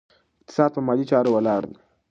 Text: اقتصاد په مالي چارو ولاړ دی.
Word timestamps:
اقتصاد 0.41 0.71
په 0.75 0.81
مالي 0.87 1.05
چارو 1.11 1.29
ولاړ 1.35 1.61
دی. 1.69 1.77